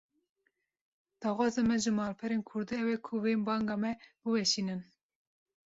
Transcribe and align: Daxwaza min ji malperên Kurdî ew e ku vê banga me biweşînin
Daxwaza 1.25 1.61
min 1.69 1.79
ji 1.83 1.91
malperên 1.97 2.41
Kurdî 2.49 2.75
ew 2.83 2.87
e 2.95 2.97
ku 3.05 3.15
vê 3.23 3.33
banga 3.47 3.75
me 3.83 3.91
biweşînin 4.21 4.81